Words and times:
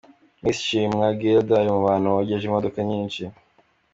Miss 0.41 0.57
Shimwa 0.67 1.07
Guelda 1.19 1.53
ari 1.59 1.69
mu 1.75 1.79
bantu 1.87 2.07
bogeje 2.15 2.43
imodoka 2.47 2.79
nyinshi. 2.89 3.23